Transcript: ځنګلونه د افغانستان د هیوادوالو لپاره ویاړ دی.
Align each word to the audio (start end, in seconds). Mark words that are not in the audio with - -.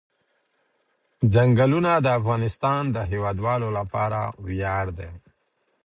ځنګلونه 1.33 1.91
د 2.05 2.07
افغانستان 2.19 2.83
د 2.95 2.97
هیوادوالو 3.11 3.67
لپاره 3.77 4.19
ویاړ 4.47 4.85
دی. 4.99 5.11